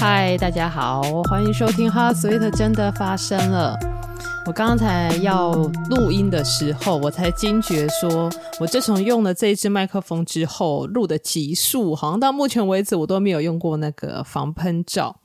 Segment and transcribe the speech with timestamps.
[0.00, 3.76] 嗨，大家好，欢迎收听《哈 Sweet 真的发生了》。
[4.46, 5.50] 我刚才要
[5.90, 8.30] 录音的时候，我才惊觉说，
[8.60, 15.16] 我自从用了这一支麦克风之后，录的集数好像到目前为止我都没有用过那个防喷罩。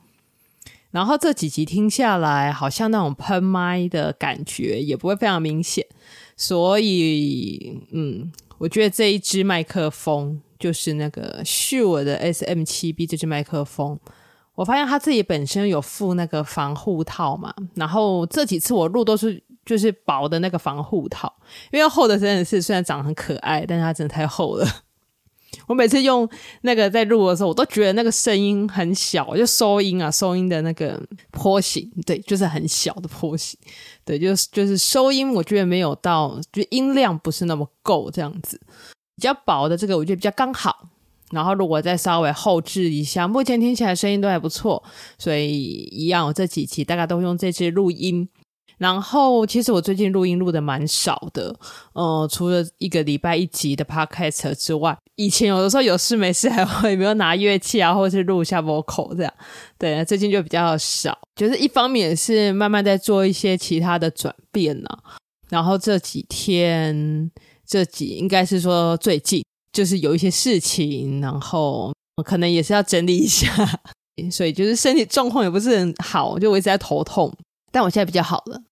[0.90, 5.86] 然后这几集听下来，好像那种喷麦的感觉也不会非常明显。
[6.36, 14.00] 所以，嗯，我觉得这一支麦克风就是那个 Shure 的 SM7B 这支麦克风。
[14.54, 21.32] 我发现他自己本身有附那个防护套嘛，然后这几次我录都是就是薄的那个防护套，
[21.72, 24.66] 因为厚的真的是虽然长得很可爱，但是它真的太厚了。
[25.68, 26.28] 我每次用
[26.62, 31.00] 那个在录的时候，我都觉得那个声音很小，就收音啊，收音的那个
[31.30, 33.58] 波形，对，就是很小的波形，
[34.04, 38.60] 对，就是就是收音，我觉得没有到，就音量不是那么够这样子，
[39.14, 40.88] 比较薄的这个我觉得比较刚好。
[41.34, 44.82] 然后如果再稍微后置一下，目前听起来声音都还不错，
[45.18, 48.26] 所以一样，我这几期大概都用这支录音。
[48.76, 51.54] 然后其实我最近录音录的蛮少的，
[51.92, 59.32] 呃，除了一个礼拜一集的 podcast 之外，以前有的时候有事没事还会没有拿乐器啊，或者是录一下 vocal 这样。
[59.78, 65.18] 对，最近就比较少，就是一方面是慢慢在做一些其他的转变呢、啊。
[65.48, 67.30] 然后这几天，
[67.64, 69.44] 这几应该是说最近。
[69.74, 71.92] 就是有一些事情，然后
[72.24, 73.52] 可能也是要整理一下，
[74.30, 77.36] 所以就是身体状况也不是很好，就我一直在头痛，
[77.72, 78.62] 但我现在比较好了，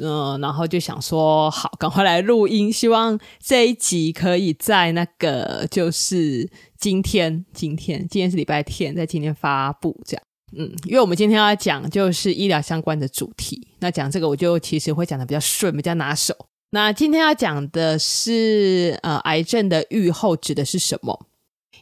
[0.00, 10.22] 嗯，然后就想说好，赶快来录音，希望这一集可以在那个就是今天，今天今天是礼拜天，在今天发布这样，
[10.56, 16.32] 嗯，因为我们今天要讲就是医疗相关的主题，那讲这个我就其实会讲的比较顺，比较拿手。
[16.74, 21.26] 那今天要讲的是，呃，癌症的预后指的是什么？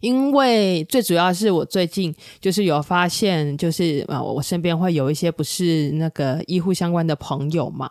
[0.03, 7.91] 因为最主要是我最近就是有发现，就是呃，我身边会有一些不是那个医护相关的朋友嘛，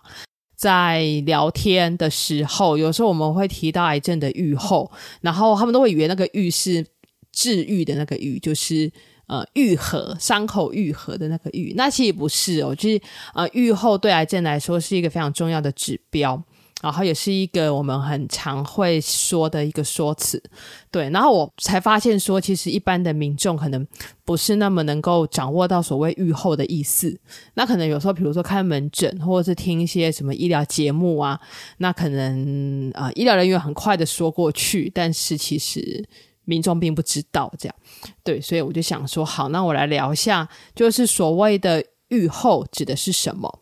[0.55, 4.91] 在聊天的时候，有时候我们会提到癌症的预后，
[5.21, 6.85] 然后他们都会以为那个愈是
[7.31, 8.91] 治愈的那个愈，就是
[9.25, 13.01] 呃愈合伤口愈合的那个愈，那其实不是哦，就是
[13.33, 16.39] 呃预后对癌症来说是一个非常重要的指标。
[16.81, 20.41] 然后也是一个我们很常会说的一个说辞，
[20.89, 21.09] 对。
[21.11, 23.85] 然后我才发现说，其实一般的民众可能
[24.25, 27.15] 不是那么能够掌握到所谓预后的意思。
[27.53, 31.39] 那可能有时候，比如说开门诊，或者是听一些什么医疗节目啊，
[31.77, 36.03] 那可能啊、医疗人员很快的说过去，但是其实
[36.45, 37.75] 民众并不知道这样。
[38.23, 43.59] 对，所以我就想说，好，那我来聊一下，就是所谓的预后指的是什么。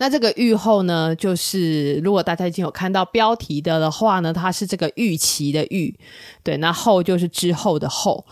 [0.00, 5.94] 那这个预后呢，就是如果大家已经有看到标题的的话呢，它是这个预期的预，
[6.42, 8.24] 对，那后就是之后的后。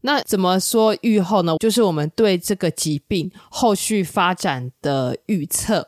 [0.00, 1.56] 那怎么说预后呢？
[1.58, 5.86] 就是我们对这个疾病后续发展的预测。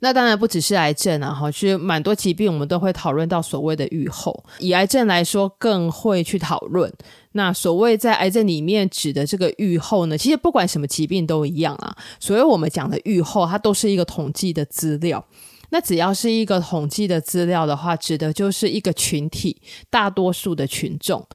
[0.00, 4.44] 那当然不只是癌症啊，哈，其实蛮多疾病我们都会讨论到所谓的预后。
[4.58, 6.92] 以癌症来说，更会去讨论。
[7.32, 11.96] 那所谓在癌症里面指的这个预后呢，其实不管什么疾病都一样啊。
[12.20, 15.24] 所以我们讲的预后，它都是一个统计的资料。
[15.70, 19.56] 那只要是一个统计的资料的话，指的就是一个群体，
[19.88, 21.26] 大多数的群众。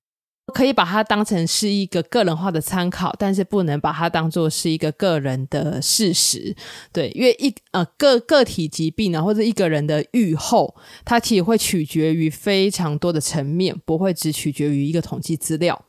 [0.54, 6.56] 可以把它当成是一个个人化的参考，但是不能把它当做是一个个人的事实，
[6.92, 15.84] 对，因为一呃个个体疾病呢，或者一个人的愈后，它其实会取决于非常多的层面，不会只取决于一个统计资料。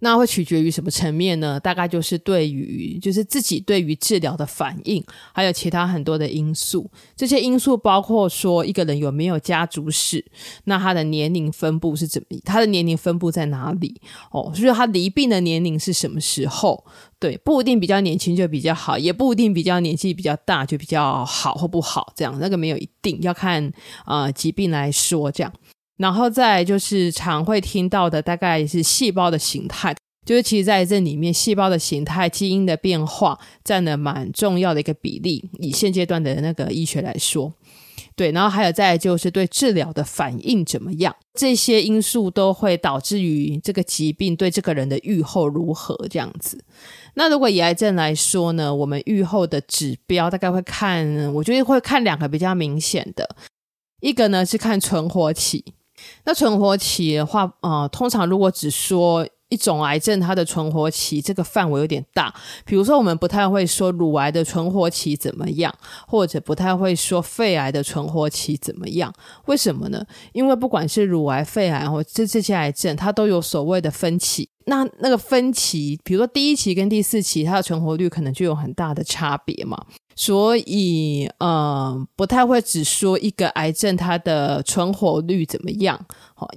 [0.00, 1.58] 那会取决于什么层面呢？
[1.58, 5.02] 大概就是对于，就是自己对于治疗的反应，
[5.32, 6.90] 还有其他很多的因素。
[7.16, 10.24] 这些因素包括说一个人有没有家族史，
[10.64, 14.00] 那他的年龄分布是怎么，他的年龄分布在哪里？
[14.30, 16.84] 哦，所以他离病的年龄是什么时候？
[17.18, 22.12] 对，不一定比较年轻就比较好，也不一定比较年纪比较大就比较好或不好。
[22.14, 23.72] 这样那个没有一定要看
[24.04, 25.50] 呃疾病来说这样。
[25.96, 29.94] 然后再就是常会听到的，大概是细胞的形态，
[30.24, 35.48] 就是其实在这里面，细胞的形态、基因的变化占了蛮重要的一个比例。
[35.58, 37.52] 以现阶段的那个医学来说，
[38.14, 46.62] 对，然后还有再就是对治疗的反应怎么样，这些因素都会导致于这个疾病对这个人的预后如何这样子。
[47.14, 53.36] 那如果以癌症来说呢，我们预后的指标大概会看，我觉得会看两个比较明显的，
[54.00, 55.64] 一个呢是看存活期。
[56.26, 62.34] 那存活期的话，呃，通常如果只说一种癌症，它的存活期这个范围有点大。
[62.64, 65.72] 比如说，我们不太会说乳癌的存活期怎么样，
[66.08, 69.14] 或者不太会说肺癌的存活期怎么样。
[69.44, 70.04] 为什么呢？
[70.32, 74.48] 因为不管是乳癌、肺癌或这这些癌症，它都有所谓的分期。
[74.64, 79.80] 那那个分期，比如说第一期跟第四期，它的存活率可能就有很大的差别嘛。
[80.18, 86.00] 所以，呃，不太会只说一个癌症它的存活率怎么样，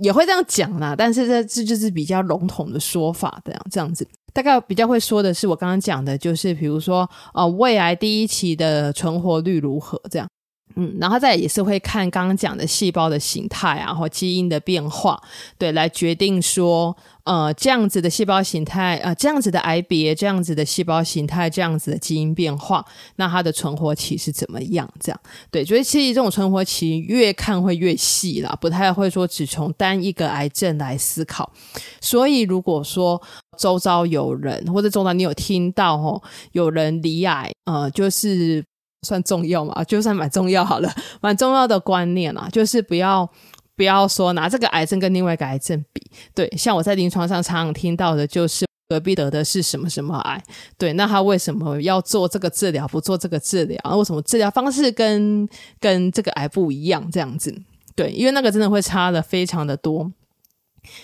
[0.01, 0.95] 也会这样讲啦。
[0.97, 4.07] 但是这这就是比较笼统的说法，这样这样子。
[4.31, 10.27] 大概比较会说的是我刚刚讲的，就是比如说，呃，胃癌第一期的存活率如何这样。
[10.75, 15.21] 嗯，然后再也是会看刚刚讲的细胞的形态啊，或基因的变化，
[15.57, 22.85] 对，来决定说，呃，这样子的细胞形态，呃，这样子的癌别，这样子的细胞形态，这样子的基因变化，
[23.15, 24.87] 那它的存活期是怎么样？
[24.99, 25.19] 这样，
[25.49, 31.51] 对，所以其实这种存活期越看会越细啦，不太会说只从单一个癌症来思考。
[31.99, 33.19] 所以如果说
[33.57, 36.21] 周遭有人，或者周遭你有听到哦，
[36.51, 38.63] 有人罹癌，呃，就是。
[39.07, 39.83] 算重要嘛？
[39.83, 43.29] 就算蛮重要好了， 蛮重要的观念啊，就是不要
[43.75, 46.01] 不要说拿这个癌症跟另外一个癌症比。
[46.33, 50.43] 对，像我在临床上常常听到的就是隔壁得的是什么什么癌，
[50.77, 53.79] 对，那他为什么要做这个治疗，不做这个治疗？
[53.83, 55.47] 那为什么治疗方式跟
[55.79, 57.09] 跟这个癌不一样？
[57.11, 57.55] 这样子，
[57.95, 60.11] 对，因为那个真的会差的非常的多。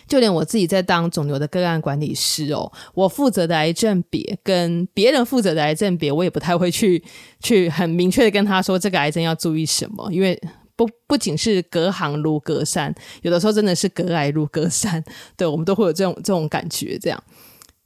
[0.08, 7.04] 就连我自己在当肿瘤的个案管理师哦，我负责的癌症别跟别人负责的癌症别，我也不太会去
[7.40, 10.40] 去很明确的跟他说这个癌症要注意什么，因为
[10.76, 15.04] 不不仅是隔行如隔山，有的时候真的是隔癌如隔山，
[15.38, 17.24] 对，我们都会有这种这种感觉，这样，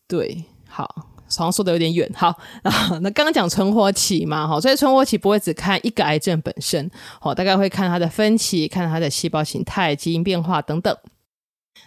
[0.08, 2.36] 对，好，好像说的有点远，好，
[3.02, 6.90] 那刚刚讲存活期嘛，好，所以存活期不会只看一个癌症本身，
[7.22, 10.98] 好，大概会看它的分期，看它的细胞形态、基因变化等等。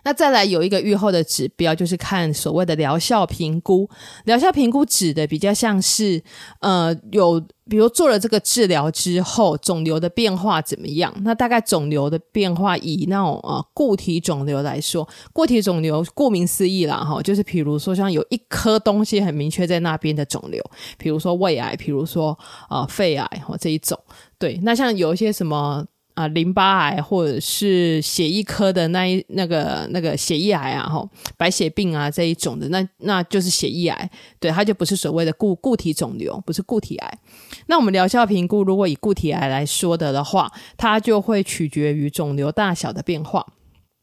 [0.04, 3.88] 那再来有一个预后的指标，就是看所谓的疗效评估。
[4.24, 6.22] 疗效评估指的比较像是，
[6.60, 11.14] 呃，有比如做了这个治疗之后，肿瘤的变化怎么样？
[11.22, 20.60] 那大概肿瘤的变化，以那种呃固体肿瘤来说，固体肿瘤顾名思义啦，哈，就是比如说像有一颗东西很明确在那边的肿瘤，
[20.98, 22.36] 比如说胃癌，比如说
[22.68, 23.98] 呃肺癌或这一种。
[24.38, 25.86] 对，那像有一些什么。
[26.14, 37.18] 啊，淋巴癌或者是血液科的那一那个那个血液癌啊，吼，白血病啊这一种的，那那就是血液癌，对，它就不是所谓的固固体肿瘤，不是固体癌。
[37.66, 43.46] 那我们疗效评估，如果以固体癌来说的的话，它就会取决于肿瘤大小的变化。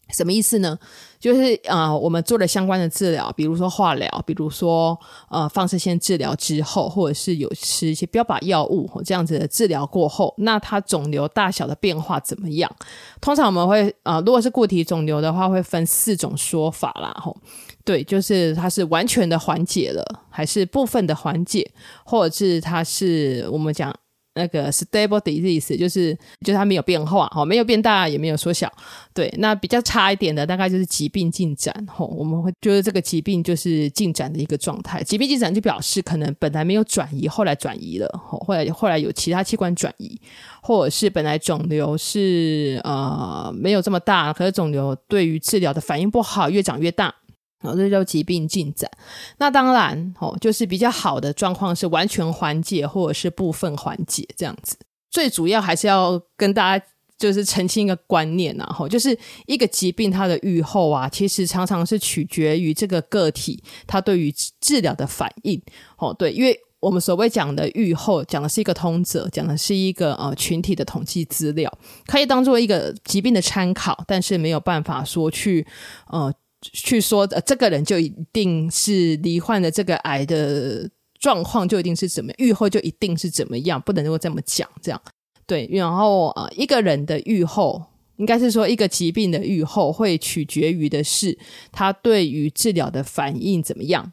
[0.10, 0.78] 什么意思呢？
[1.20, 4.98] 就是啊、我们做了相关的治疗，比如说化疗，比如说
[5.30, 12.72] 呃放射线治疗之后，或者是有吃一些标靶药物这样子的治疗过后，那它肿瘤大小的变化怎么样？
[13.20, 17.36] 通常我们会啊、如果是固体肿瘤的话，会分四种说法啦，吼，
[17.84, 21.70] 对，就是它是完全的缓解了，还是部分的缓解，
[22.06, 23.94] 或者是它是我们讲。
[24.39, 28.71] 那个 stable disease 就是就是它没有变化，哈，没有变大也没有缩小，
[29.13, 29.30] 对。
[29.38, 35.03] 那比较差一点的大概就是疾病进展，哈，我们会觉得这个疾病就是进展的一个状态。
[35.03, 40.18] 疾病进展就表示可能本来没有转移，后来转移了哦，后来后来有其他器官转移，
[40.63, 47.13] 或者是本来肿瘤是呃没有这么大，可是肿瘤对于治疗的反应不好，越长越大。
[47.62, 48.90] 哦，这叫疾病进展。
[49.38, 54.78] 那当然，哦，就是比较好的状况是完全缓解，或者是部分缓解这样子。
[55.12, 56.86] 最主要还是要跟大家
[57.18, 65.62] 就是澄清一个观念呐，吼，就是一个疾病它的预后啊，其实常常是取决于这个个体它对于治疗的反应。
[65.98, 71.70] 哦，对，因为我们所谓讲的预后，讲的是一个通则，讲的是一个呃群体的统计资料，
[72.08, 75.68] 可以当做一个疾病的参考，但是没有办法说去
[76.08, 76.34] 呃。
[76.62, 80.89] 去说呃，这个人就一定是罹患的这个癌的
[81.20, 85.01] 状况就一定是怎么样，预后就一定是怎么样，不能够这么讲，这样
[85.46, 85.68] 对。
[85.72, 87.84] 然后呃，一个人的预后，
[88.18, 91.38] 应该是说一个疾病的预后，会取决于的是
[91.72, 94.12] 他对于治疗的反应怎么样。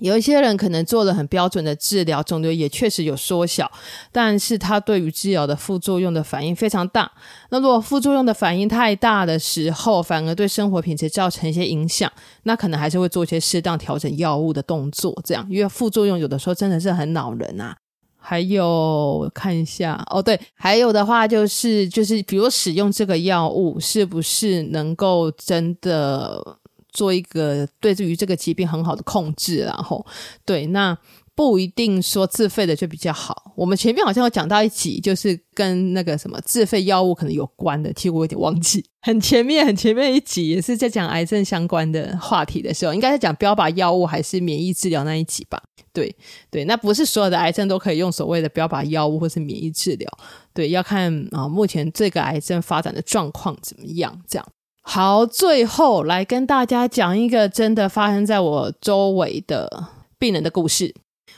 [0.00, 3.70] 有一些人可能做了很标准的治疗，肿瘤也确实有缩小，
[4.12, 7.10] 但是他对于治疗的副作用的反应非常大。
[7.50, 12.12] 那如果副作用的反应太大的时候，反而对生活品质造成一些影响，
[12.42, 17.74] 那可能还是会做一些适当调整药物的动作，这样，因为副作用有的时候真的是很恼人啊。
[18.18, 26.58] 还有看一下哦，对，还有的话就是就是，比如使用这个药物是不是能够真的。
[26.96, 30.04] 做一个对于这个疾病很好的控制，然后
[30.46, 30.96] 对，那
[31.34, 33.52] 不一定说自费的就比较好。
[33.54, 38.82] 我们前面好像有讲到一集，就是跟那个什么自费药物可能有关的，其实我有点忘记。
[39.06, 45.62] 很前面很前面一集也是在讲癌症相关的话题的时候，应该是讲标靶药物还是免疫治疗那一集吧？
[45.92, 46.14] 对
[46.50, 50.10] 对，那不是所有的癌症都可以用所谓的标靶药物或是免疫治疗，
[50.54, 54.46] 对，要看啊、目前这个癌症发展的状况怎么样，这样。
[54.88, 60.94] 好，最后来跟大家讲一个真的发生在我周围的病人的故事。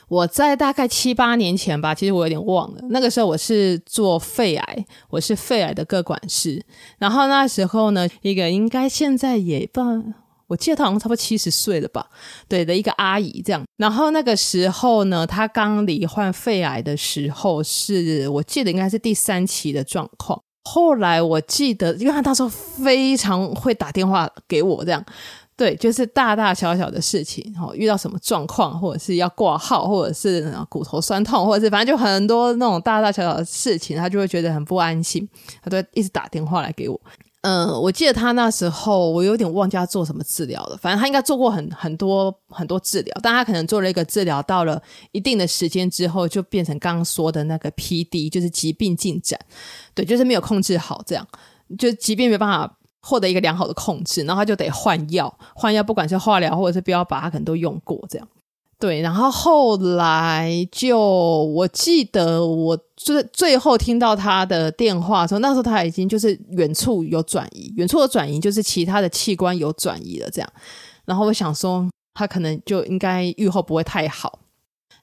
[0.07, 2.81] 我在大概七八年前吧，其实我有点忘了。
[2.91, 6.63] 那个时候我是做肺癌，我是肺癌的个管事。
[6.99, 9.81] 然后那时候呢，一个应该现在也不，
[10.47, 12.05] 我记得他好像差不多七十岁了吧，
[12.47, 13.63] 对的一个阿姨这样。
[13.77, 20.39] 然后那个时候呢，她刚罹患肺癌的时候，是我记得应该是第三期的状况。
[20.63, 25.03] 后来我记得，因为他那时候非常会打电话给我这样。
[25.55, 35.27] 对，就是大大小小的事情，哦，遇到什么状况，或者是要挂号，或者是骨头酸痛，或者是反正就很多那种大大小小的事情，他就会觉得很不安心，
[35.61, 36.97] 他都一直打电话来给我。
[37.41, 44.81] 嗯，我记得他那时候，我有点忘记他做什么治疗了，反正他应该做过很很多很多治疗，但他可能做了一个治疗，到了
[45.11, 49.39] 一定的时间之后，就变成刚刚说的那个 PD，就是疾病进展，
[49.93, 51.27] 对，就是没有控制好，这样
[51.77, 52.75] 就疾病没办法。
[53.01, 58.27] 获得一个良好的控制，然后他就得换药，换药不管是化疗或者是标靶，他可能都用过这样。
[58.79, 70.49] 对，然后后来就我记得我最最后听到他的电话的时候，那时候他已经就是远处有转移，远处的转移就是其他的器官有转移了这样。
[71.03, 74.39] 然后我想说，他可能就应该预后不会太好。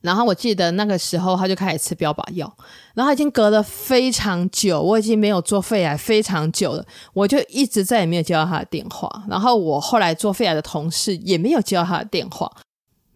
[0.01, 2.51] 然后我记得那个时候他就开始吃标靶药，
[2.95, 9.11] 然后他已经隔了非常久，我已经没有做肺癌非常久了，我就一直再也没有接到他的电话。
[9.29, 12.51] 然后我后来做肺癌的同事也没有接到他的电话。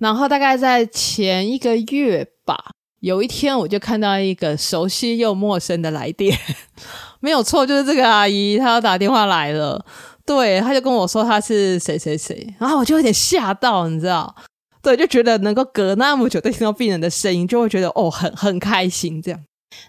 [0.00, 2.56] 然后大概在前一个月吧，
[3.00, 6.36] 有一天我就看到一个熟悉又陌生的来电，
[7.20, 9.84] 没有错，就是这个阿姨，她要打电话来了。
[10.24, 14.34] 对，她就跟我说她是谁谁谁，然后我就有点吓到，你知道。
[14.82, 19.38] 对，就觉得能够隔那么久都听到病人的声音，就会觉得哦，很很开心这样。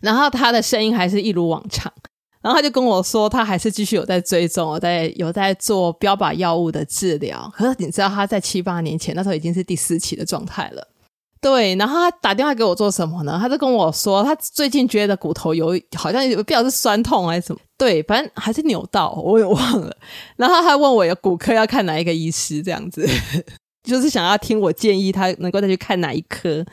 [0.02, 1.92] 然后她的声音还是一如往常，
[2.42, 7.52] 然后他就跟我说，他还是继续有在追踪，有在有在做标靶药物的治疗。
[7.56, 10.88] 可是你知道他在七八年前那时候已经是第四期的状态了。
[11.40, 13.38] 对，然后他打电话给我做什么呢？
[13.42, 19.96] 他就跟我说，他最近觉得骨头有好像有不知道是酸痛还是什么，对，反正还是扭到，我也忘了。
[20.36, 23.08] 然后他问我有骨科要看哪一个医师这样子。
[23.84, 26.64] 就是想要听我建议，他能够再去看哪一科，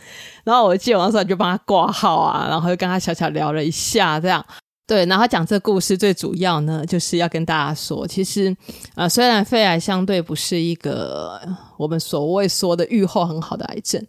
[0.45, 4.45] 然后我接完的时候就帮他挂号啊，然后就跟他小小聊了一下，这样
[4.88, 5.07] 对。
[5.07, 8.57] 然后讲这个故事最主要呢，就是要跟大家说，其实
[8.97, 11.40] 呃，虽然肺癌相对不是一个
[11.76, 14.04] 我们所谓说的愈后很好的癌症，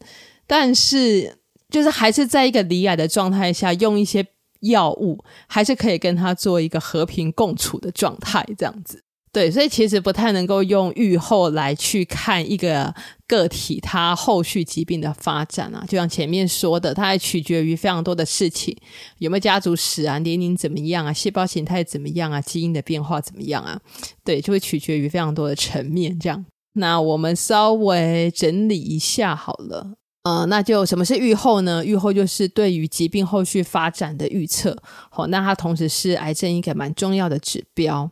[0.48, 1.38] 但是
[1.70, 4.26] 就是还是在一个离癌的状态下，用一些
[4.62, 9.04] 药物还是可以跟他做一个和平共处的状态，这样子。
[9.32, 12.92] 对，所以其实不太能够用预后来去看一个
[13.28, 18.76] 个体他后续疾病的发展啊，就像前面说的，它还取决于非常多的事情，
[19.20, 23.80] 有没有家族史啊，年龄怎么样啊，细胞形态怎么样啊，基因的变化怎么样啊，
[24.24, 26.20] 对，就会取决于非常多的层面。
[26.20, 26.44] 这样，
[26.74, 29.94] 那我们稍微整理一下好了，
[30.24, 31.86] 呃，那就什么是预后呢？
[31.86, 34.76] 预后就是对于疾病后续发展的预测，
[35.12, 38.10] 好，那它同时是癌症一个蛮重要的指标。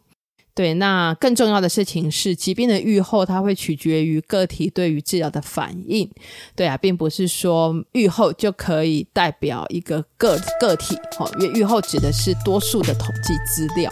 [0.57, 6.09] 对，那更重要的事情是，疾病的预后，它会取决于个体对于治疗的反应。
[6.55, 13.91] 对啊，并不是说预后就可以代表一个个个体，哦，因为预后指的是多数的统计资料。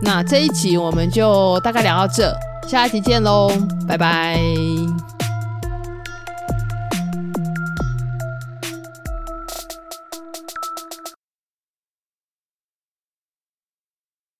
[0.00, 2.34] 那这一集我们就大概聊到这，
[2.66, 3.50] 下一集见喽，
[3.86, 4.40] 拜拜。